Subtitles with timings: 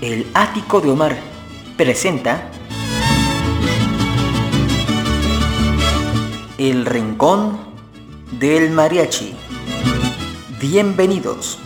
[0.00, 1.16] El Ático de Omar
[1.76, 2.50] presenta
[6.58, 7.58] El Rincón
[8.32, 9.34] del Mariachi.
[10.60, 11.58] Bienvenidos.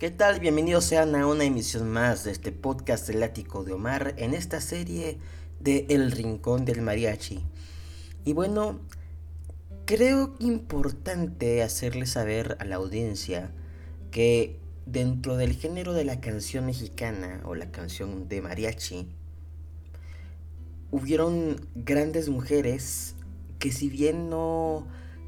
[0.00, 0.40] ¿Qué tal?
[0.40, 4.62] Bienvenidos sean a una emisión más de este podcast El Ático de Omar en esta
[4.62, 5.18] serie
[5.60, 7.44] de El Rincón del Mariachi.
[8.24, 8.80] Y bueno,
[9.84, 13.50] creo importante hacerle saber a la audiencia
[14.10, 19.06] que dentro del género de la canción mexicana o la canción de mariachi,
[20.90, 23.16] hubieron grandes mujeres
[23.58, 24.86] que si bien no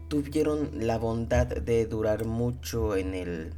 [0.08, 3.52] tuvieron la bondad de durar mucho en el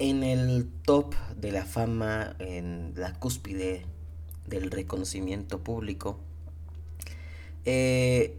[0.00, 3.84] en el top de la fama, en la cúspide
[4.46, 6.18] del reconocimiento público,
[7.66, 8.38] eh,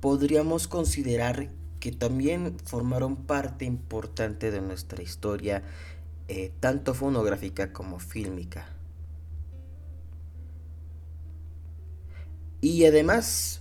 [0.00, 5.62] podríamos considerar que también formaron parte importante de nuestra historia,
[6.28, 8.66] eh, tanto fonográfica como fílmica.
[12.62, 13.60] Y además,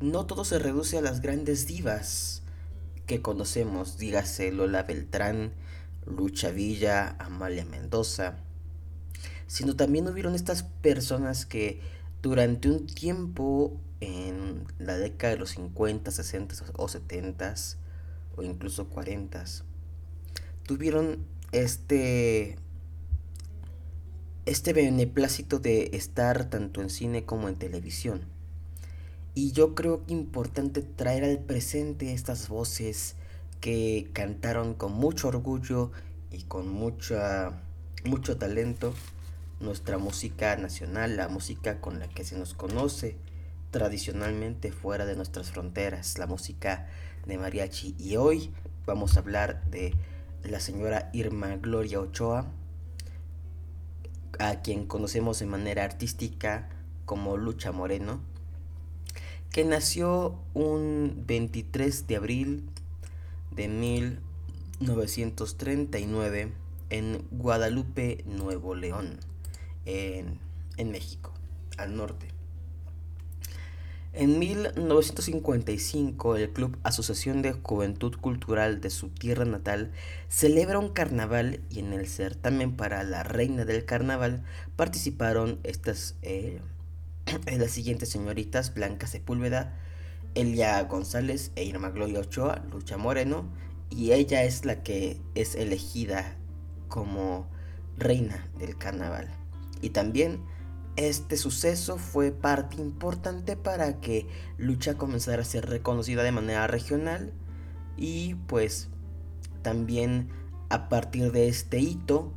[0.00, 2.42] no todo se reduce a las grandes divas
[3.04, 5.52] que conocemos, dígase Lola Beltrán,
[6.06, 8.36] Lucha Villa, Amalia Mendoza,
[9.46, 11.80] sino también hubieron estas personas que
[12.22, 17.54] durante un tiempo en la década de los 50, 60 o 70
[18.36, 19.44] o incluso 40
[20.64, 22.56] tuvieron este
[24.46, 28.26] este beneplácito de estar tanto en cine como en televisión.
[29.34, 33.16] Y yo creo que importante traer al presente estas voces
[33.64, 35.90] que cantaron con mucho orgullo
[36.30, 37.62] y con mucha,
[38.04, 38.92] mucho talento
[39.58, 43.16] nuestra música nacional, la música con la que se nos conoce
[43.70, 46.88] tradicionalmente fuera de nuestras fronteras, la música
[47.24, 47.94] de mariachi.
[47.98, 48.52] Y hoy
[48.84, 49.94] vamos a hablar de
[50.42, 52.44] la señora Irma Gloria Ochoa,
[54.40, 56.68] a quien conocemos de manera artística
[57.06, 58.20] como Lucha Moreno,
[59.48, 62.68] que nació un 23 de abril
[63.54, 66.52] de 1939
[66.90, 69.20] en Guadalupe, Nuevo León,
[69.86, 70.40] en,
[70.90, 71.32] México,
[71.76, 72.26] al norte.
[74.12, 79.90] En 1955, el Club Asociación de Juventud Cultural de su tierra natal
[80.28, 84.44] celebra un carnaval y en el certamen para la Reina del Carnaval
[84.76, 86.60] participaron estas eh,
[87.58, 89.76] las siguientes señoritas Blanca Sepúlveda,
[90.34, 93.48] Elia González e Irma Gloria Ochoa, Lucha Moreno,
[93.90, 96.36] y ella es la que es elegida
[96.88, 97.46] como
[97.96, 99.28] reina del carnaval.
[99.80, 100.40] Y también
[100.96, 104.28] este suceso fue parte importante para que
[104.58, 107.32] Lucha comenzara a ser reconocida de manera regional
[107.96, 108.88] y pues
[109.62, 110.28] también
[110.68, 112.32] a partir de este hito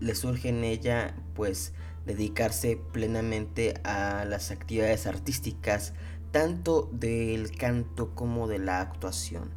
[0.00, 1.72] le surge en ella pues
[2.06, 5.92] dedicarse plenamente a las actividades artísticas
[6.34, 9.50] tanto del canto como de la actuación,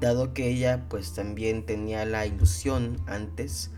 [0.00, 3.70] dado que ella pues también tenía la ilusión antes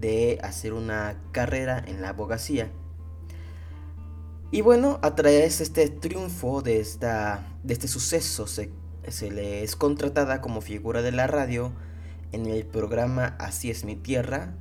[0.00, 2.72] de hacer una carrera en la abogacía.
[4.50, 8.72] Y bueno, a través de este triunfo, de, esta, de este suceso, se,
[9.30, 11.70] le es contratada como figura de la radio
[12.32, 14.56] en el programa Así es mi tierra,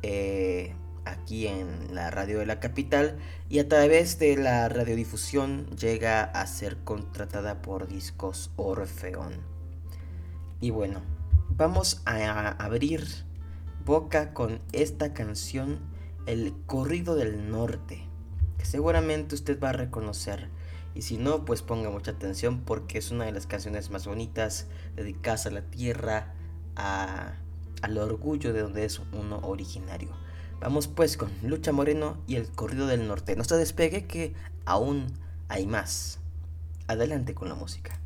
[0.00, 0.74] eh,
[1.04, 6.46] aquí en la radio de la capital y a través de la radiodifusión llega a
[6.46, 9.34] ser contratada por Discos Orfeón.
[10.60, 11.02] Y bueno,
[11.50, 13.06] vamos a abrir
[13.84, 15.80] boca con esta canción,
[16.26, 18.08] El Corrido del Norte,
[18.58, 20.48] que seguramente usted va a reconocer.
[20.94, 24.68] Y si no, pues ponga mucha atención porque es una de las canciones más bonitas
[24.94, 26.34] dedicadas a la tierra,
[26.76, 30.23] al orgullo de donde es uno originario.
[30.60, 33.36] Vamos pues con Lucha Moreno y el Corrido del Norte.
[33.36, 34.34] No se despegue que
[34.64, 35.06] aún
[35.48, 36.20] hay más.
[36.86, 37.98] Adelante con la música.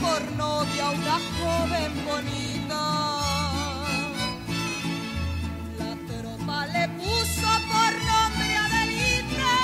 [0.00, 2.82] Por novia una joven bonita.
[5.78, 9.54] La tropa le puso por nombre Adelita.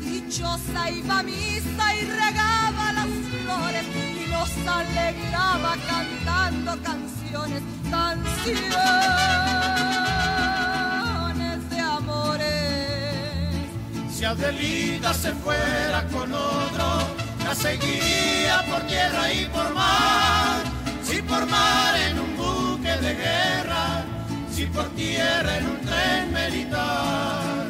[0.00, 3.86] Dichosa iba a misa y regaba las flores
[4.22, 9.75] y nos alegraba cantando canciones, canciones
[14.26, 16.84] Adelita se fuera con otro,
[17.44, 20.62] la seguiría por tierra y por mar.
[21.04, 24.04] Si por mar en un buque de guerra,
[24.50, 27.65] si por tierra en un tren militar.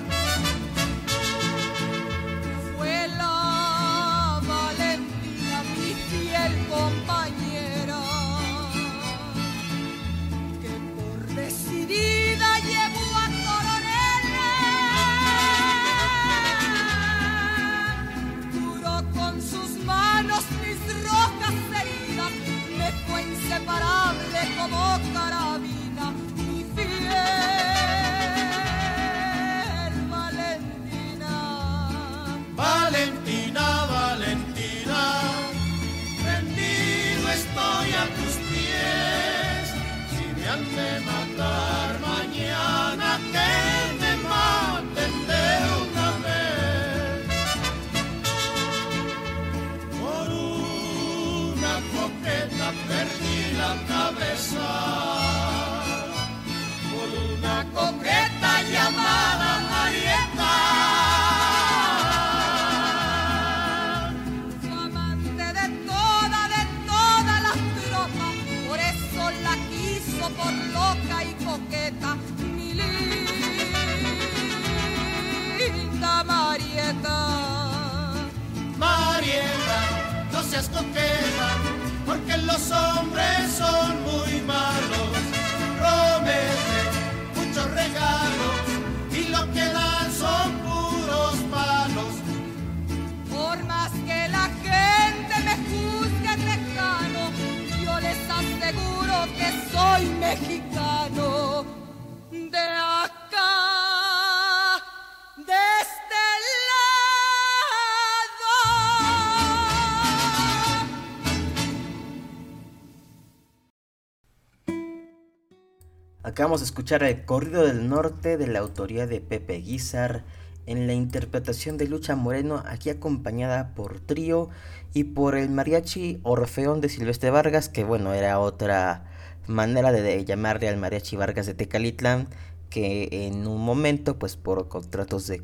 [116.37, 120.23] Acabamos de escuchar el Corrido del Norte de la autoría de Pepe Guizar
[120.67, 124.51] en la interpretación de Lucha Moreno, aquí acompañada por trío
[124.93, 129.07] y por el mariachi Orfeón de Silvestre Vargas, que bueno, era otra
[129.47, 132.29] manera de, llamarle al mariachi Vargas de Tecalitlán,
[132.69, 135.43] que en un momento, pues por contratos de,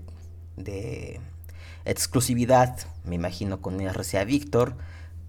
[0.59, 1.21] de
[1.87, 4.77] exclusividad, me imagino con RCA Víctor,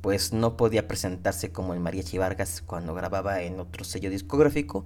[0.02, 4.84] pues no podía presentarse como el mariachi Vargas cuando grababa en otro sello discográfico,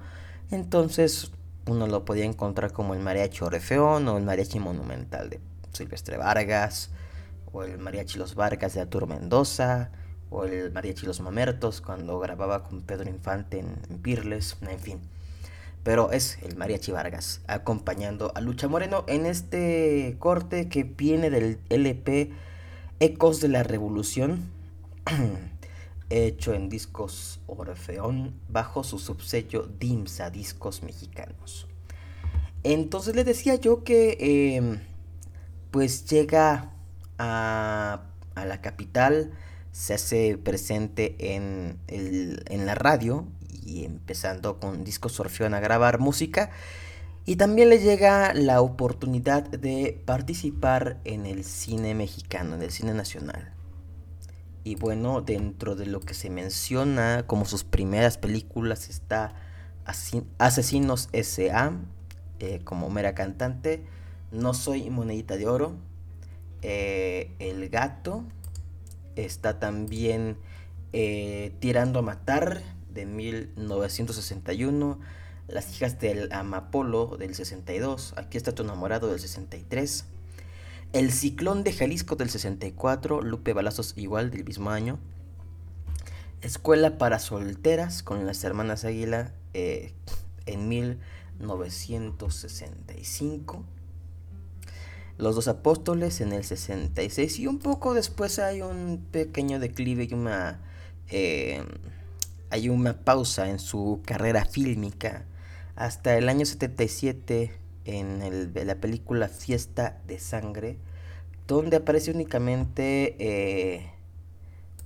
[0.51, 1.31] entonces
[1.67, 5.39] uno lo podía encontrar como el mariachi Orfeón o el mariachi Monumental de
[5.73, 6.89] Silvestre Vargas,
[7.51, 9.91] o el mariachi Los Vargas de Arturo Mendoza,
[10.29, 14.99] o el mariachi Los Mamertos cuando grababa con Pedro Infante en, Pirles, en fin.
[15.83, 21.59] Pero es el mariachi Vargas acompañando a Lucha Moreno en este corte que viene del
[21.69, 22.31] LP
[22.99, 24.51] Ecos de la Revolución,
[26.09, 31.67] hecho en discos Orfeón bajo su subsello Dimsa Discos Mexicanos.
[32.63, 34.79] Entonces les decía yo que eh,
[35.71, 36.71] pues llega
[37.17, 38.01] a,
[38.35, 39.31] la capital,
[39.71, 43.25] se hace presente en, en la radio
[43.65, 46.49] y empezando con discos Orfeón a grabar música.
[47.25, 52.93] Y también le llega la oportunidad de participar en el cine mexicano, en el cine
[52.93, 53.56] nacional.
[54.67, 59.33] Y bueno, dentro de lo que se menciona como sus primeras películas está
[59.85, 61.71] Asesinos S.A.
[62.39, 63.85] Eh, como mera cantante.
[64.33, 65.77] No soy monedita de oro.
[66.63, 68.25] Eh, el gato.
[69.15, 70.35] Está también
[70.91, 72.61] eh, Tirando a Matar
[72.93, 74.99] de 1961.
[75.47, 78.15] Las hijas del Amapolo del 62.
[78.17, 80.03] Aquí está tu enamorado del 63.
[80.97, 84.97] El Ciclón de Jalisco del 64, Lupe Balazos igual del mismo año.
[86.41, 89.93] Escuela para solteras con las hermanas Águila eh,
[90.47, 93.63] en 1965.
[95.19, 100.15] Los dos apóstoles en el 66 y un poco después hay un pequeño declive y
[100.15, 100.61] una
[101.09, 101.63] eh,
[102.49, 105.25] hay una pausa en su carrera fílmica
[105.75, 107.51] hasta el año 77
[107.85, 110.79] en la película Fiesta de Sangre,
[111.47, 113.91] donde aparece únicamente eh,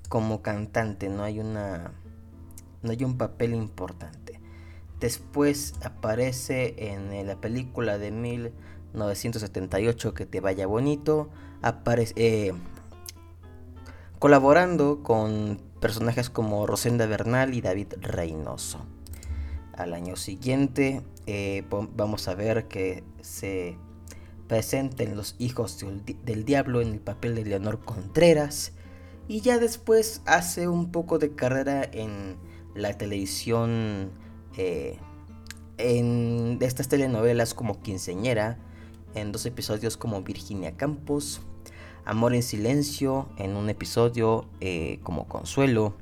[0.09, 1.93] como cantante, no hay una
[2.83, 4.39] no hay un papel importante.
[4.99, 11.29] Después aparece en la película de 1978 Que te vaya bonito,
[11.61, 12.53] aparece eh,
[14.19, 18.85] colaborando con personajes como Rosenda Bernal y David Reynoso.
[19.73, 23.79] Al año siguiente eh, vamos a ver que se
[24.51, 25.81] presenten los hijos
[26.25, 28.73] del, diablo en el papel de Leonor Contreras
[29.29, 32.35] y ya después hace un poco de carrera en
[32.75, 34.11] la televisión
[34.57, 34.97] eh,
[35.77, 38.59] en estas telenovelas como Quinceñera,
[39.15, 41.39] en dos episodios como Virginia Campos,
[42.03, 45.95] Amor en Silencio, en un episodio eh, como Consuelo,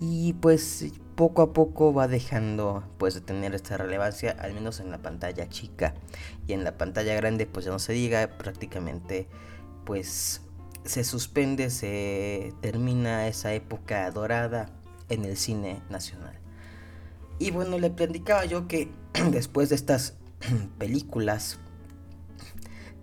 [0.00, 4.90] y pues poco a poco va dejando pues de tener esta relevancia, al menos en
[4.90, 5.94] la pantalla chica.
[6.46, 9.26] Y en la pantalla grande pues ya no se diga, prácticamente
[9.84, 10.42] pues
[10.84, 14.68] se suspende, se termina esa época dorada
[15.08, 16.38] en el cine nacional.
[17.38, 18.90] Y bueno, le platicaba yo que
[19.30, 20.14] después de estas
[20.78, 21.58] películas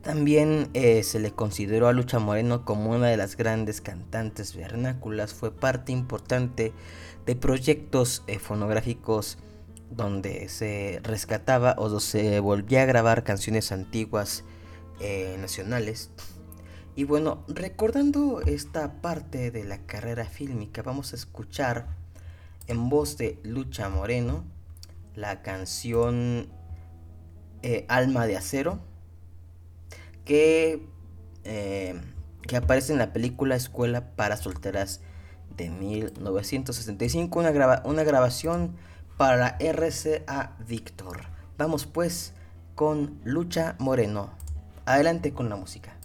[0.03, 5.33] también eh, se le consideró a Lucha Moreno como una de las grandes cantantes vernáculas,
[5.33, 6.74] fue parte importante
[7.25, 9.38] de proyectos eh, fonográficos
[9.89, 14.43] donde se rescataba o se volvía a grabar canciones antiguas
[15.00, 16.10] eh, nacionales.
[16.95, 21.88] Y bueno, recordando esta parte de la carrera fílmica, vamos a escuchar
[22.67, 24.43] en voz de Lucha Moreno
[25.15, 26.50] la canción
[27.88, 28.92] Alma de Acero
[30.25, 30.87] que,
[31.43, 31.99] eh,
[32.41, 35.01] que aparece en la película Escuela para Solteras
[35.55, 38.75] de 1965, una, una grabación
[39.17, 41.27] para RCA Víctor.
[41.57, 42.33] Vamos pues
[42.75, 44.31] con Lucha Moreno.
[44.85, 45.95] Adelante con la música.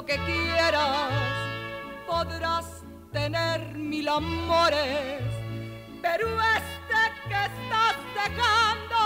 [0.00, 1.12] lo que quieras,
[2.06, 5.20] podrás tener mil amores,
[6.00, 8.98] pero este que estás dejando,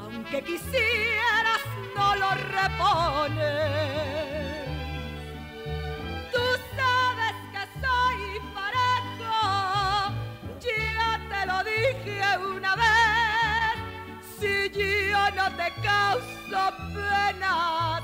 [0.00, 1.62] aunque quisieras,
[1.96, 3.48] no lo repones.
[6.30, 6.44] Tú
[6.76, 8.20] sabes que soy
[8.54, 9.40] parejo,
[10.60, 12.20] ya te lo dije
[12.54, 13.76] una vez,
[14.38, 16.60] si yo no te causo
[16.92, 18.02] penas,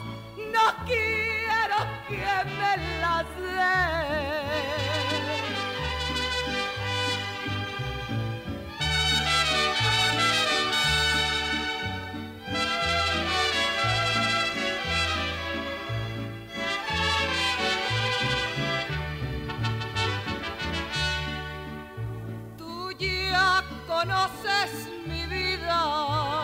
[0.54, 1.43] no quiero
[2.08, 4.14] que me las dé.
[23.86, 26.43] conoces mi vida.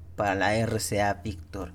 [0.21, 1.71] para la RCA Víctor.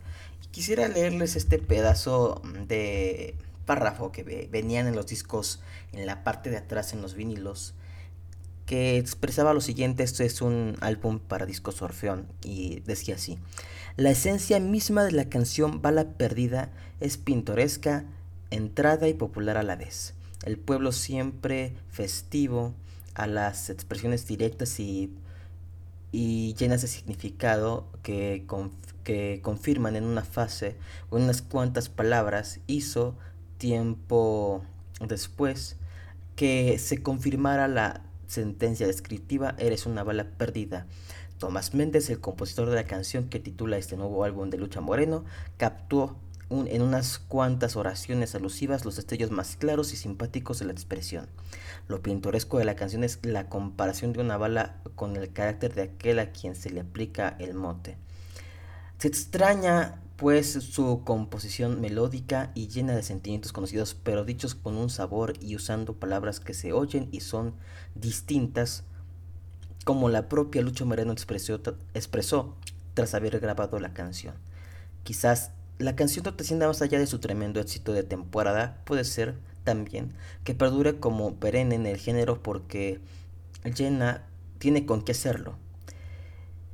[0.53, 3.35] Quisiera leerles este pedazo de
[3.65, 4.23] párrafo que
[4.53, 5.59] venían en los discos
[5.93, 7.75] en la parte de atrás en los vinilos
[8.65, 13.37] que expresaba lo siguiente, esto es un álbum para discos Orfeón y decía así,
[13.97, 18.05] la esencia misma de la canción Bala Perdida es pintoresca,
[18.53, 20.15] entrada y popular a la vez.
[20.45, 22.75] El pueblo siempre festivo
[23.15, 25.11] a las expresiones directas y,
[26.13, 28.47] y llenas de significado que,
[29.05, 30.77] que confirman en una fase
[31.11, 33.17] o unas cuantas palabras hizo
[33.59, 34.63] tiempo
[35.07, 35.77] después
[36.37, 40.87] que se confirmara la sentencia descriptiva Eres una bala perdida.
[41.39, 45.25] Tomás Méndez, el compositor de la canción que titula este nuevo álbum de Lucha Moreno,
[45.59, 46.17] captó
[46.51, 51.29] en unas cuantas oraciones alusivas los destellos más claros y simpáticos de la expresión.
[51.89, 55.83] Lo pintoresco de la canción es la comparación de una bala con el carácter de
[55.83, 57.97] aquel a quien se le aplica el mote.
[58.99, 64.89] Se extraña pues su composición melódica y llena de sentimientos conocidos, pero dichos con un
[64.89, 67.55] sabor y usando palabras que se oyen y son
[67.95, 68.85] distintas,
[69.85, 71.61] como la propia Lucho Moreno expresó,
[71.93, 72.57] expresó
[72.95, 74.35] tras haber grabado la canción.
[75.05, 79.37] Quizás la canción no trascienda más allá de su tremendo éxito de temporada, puede ser
[79.65, 80.13] también
[80.45, 83.01] que perdure como perenne en el género porque
[83.65, 84.25] llena
[84.59, 85.57] tiene con qué hacerlo.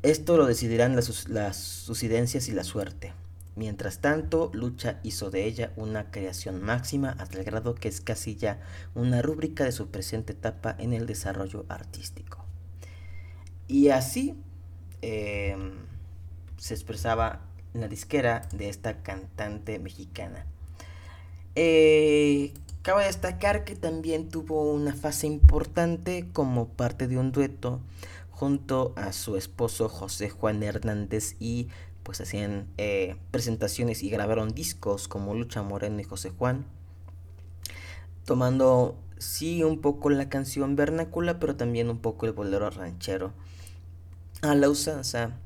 [0.02, 3.12] Esto lo decidirán las, las sucidencias y la suerte.
[3.54, 8.36] Mientras tanto, Lucha hizo de ella una creación máxima hasta el grado que es casi
[8.36, 8.60] ya
[8.94, 12.44] una rúbrica de su presente etapa en el desarrollo artístico.
[13.68, 14.34] Y así
[15.02, 15.72] em,
[16.56, 17.42] se expresaba
[17.74, 20.46] la disquera de esta cantante mexicana.
[21.54, 22.52] Eh,
[22.82, 27.80] cabe destacar que también tuvo una fase importante como parte de un dueto
[28.30, 31.68] junto a su esposo José Juan Hernández y
[32.02, 36.66] pues hacían eh, presentaciones y grabaron discos como Lucha Moreno y José Juan,
[38.24, 43.32] tomando sí un poco la canción vernácula, pero también un poco el bolero ranchero,
[44.40, 45.38] a la usanza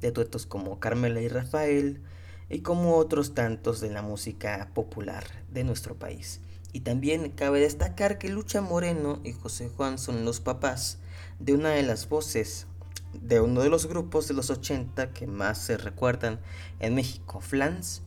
[0.00, 2.00] de duetos como Carmela y Rafael,
[2.48, 6.40] y como otros tantos de la música popular de nuestro país.
[6.72, 10.98] Y también cabe destacar que Lucha Moreno y José Juan son los papás
[11.38, 12.66] de una de las voces
[13.12, 16.40] de uno de los grupos de los 80 que más se recuerdan
[16.78, 18.02] en México, Flans.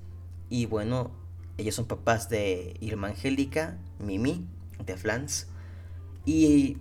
[0.49, 1.11] Y bueno,
[1.57, 4.45] ellos son papás de Irma Angélica, Mimi,
[4.85, 5.47] de Flans.
[6.25, 6.77] Y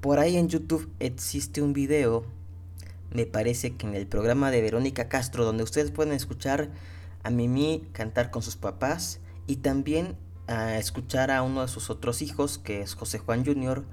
[0.00, 2.24] por ahí en YouTube existe un video,
[3.12, 6.70] me parece que en el programa de Verónica Castro, donde ustedes pueden escuchar
[7.22, 10.16] a Mimi cantar con sus papás y también
[10.46, 13.84] a escuchar a uno de sus otros hijos, que es José Juan Jr.,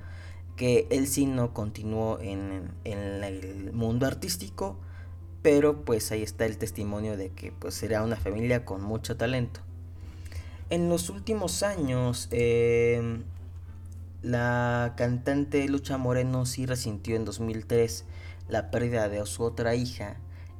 [0.55, 4.77] que él sí no continuó en, el mundo artístico,
[5.41, 9.61] pero pues ahí está el testimonio de que pues una familia con mucho talento.
[10.69, 13.23] En los últimos años, em,
[14.21, 18.05] la cantante Lucha Moreno sí resintió en 2003
[18.47, 20.17] la pérdida de su otra hija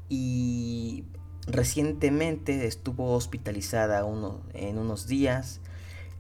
[0.10, 1.06] y
[1.48, 4.06] recientemente estuvo hospitalizada
[4.54, 5.60] en unos días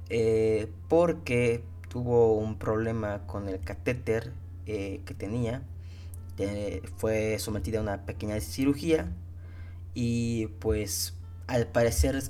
[0.10, 4.34] eh, porque tuvo un problema con el catéter
[4.66, 5.64] eh, que tenía.
[6.98, 9.14] Fue sometida a una pequeña cirugía
[9.94, 11.14] y pues
[11.48, 12.24] al parecer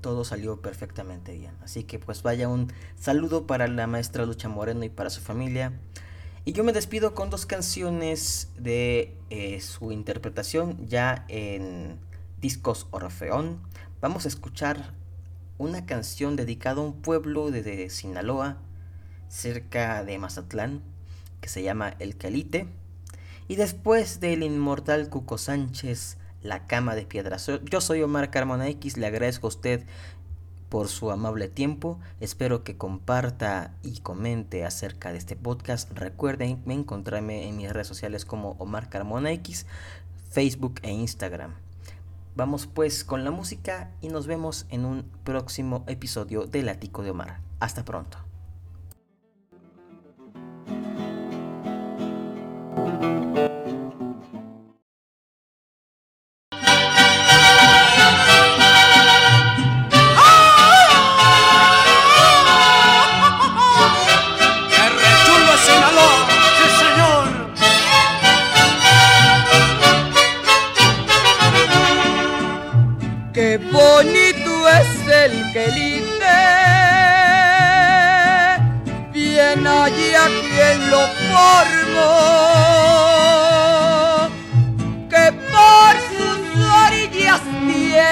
[0.00, 1.52] todo salió perfectamente bien.
[1.62, 5.72] Así que pues vaya un saludo para la maestra Lucha Moreno y para su familia.
[6.44, 11.98] Y yo me despido con dos canciones de eh, su interpretación ya en
[12.40, 13.60] Discos Orfeón.
[14.00, 14.94] Vamos a escuchar
[15.58, 18.58] una canción dedicada a un pueblo de Sinaloa
[19.28, 20.82] cerca de Mazatlán,
[21.40, 22.66] que se llama El Calite.
[23.46, 27.50] Y después del inmortal Cuco Sánchez, La Cama de Piedras.
[27.64, 29.84] Yo soy Omar Carmona X, le agradezco a usted
[30.68, 31.98] por su amable tiempo.
[32.20, 35.90] Espero que comparta y comente acerca de este podcast.
[35.92, 39.66] Recuerden encontrarme en mis redes sociales como Omar Carmona X,
[40.30, 41.54] Facebook e Instagram.
[42.36, 47.10] Vamos pues con la música y nos vemos en un próximo episodio de Lático de
[47.10, 47.40] Omar.
[47.58, 48.27] Hasta pronto.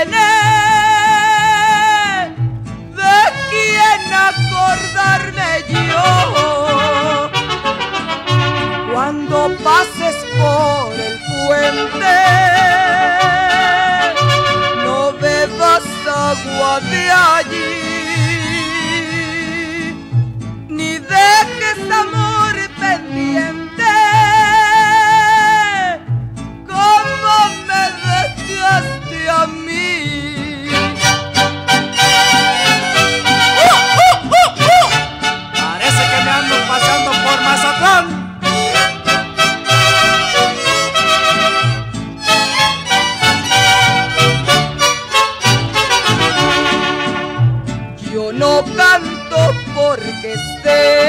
[0.04, 0.12] de
[3.50, 7.30] quien acordarme yo
[8.92, 12.18] cuando pases por el puente
[14.85, 17.96] no bebas agua de allí
[20.68, 23.56] ni dejes amor pendiente.
[50.32, 51.06] esquecer.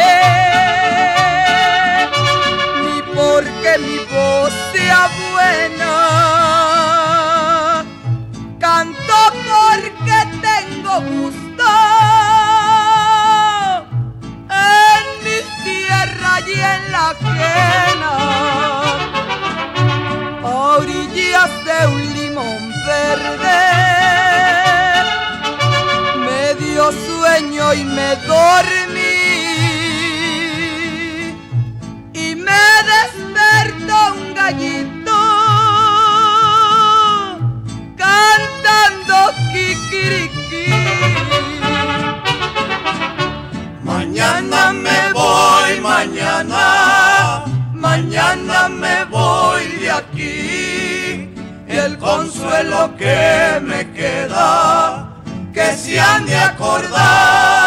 [48.70, 51.34] me voy de aquí.
[51.68, 55.22] Y el consuelo que me queda,
[55.54, 57.67] que se han de acordar.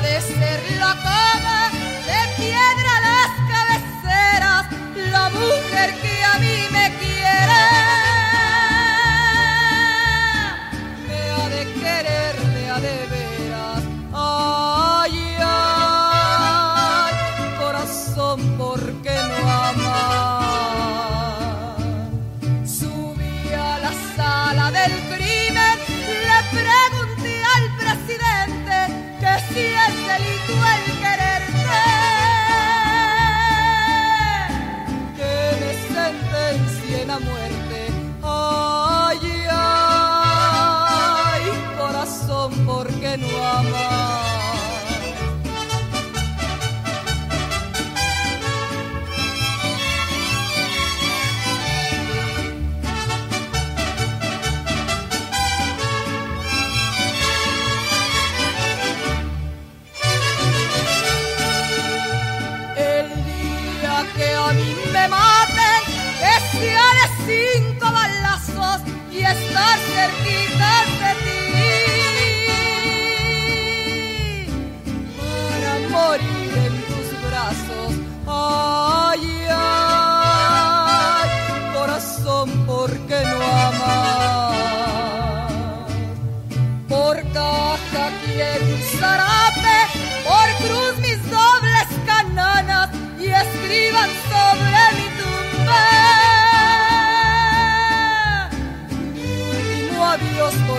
[0.00, 1.21] de ser loco.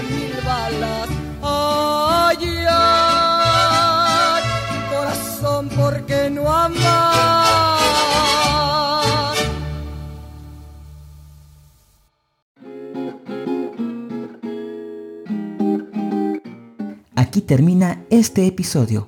[0.09, 1.09] mil balas.
[1.41, 4.43] Ay, ay,
[4.89, 7.43] corazón, porque no amas?
[17.15, 19.07] Aquí termina este episodio.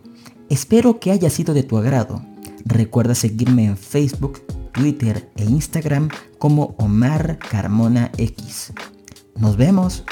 [0.49, 2.23] Espero que haya sido de tu agrado.
[2.65, 8.73] Recuerda seguirme en Facebook, Twitter e Instagram como Omar Carmona X.
[9.35, 10.03] Nos vemos.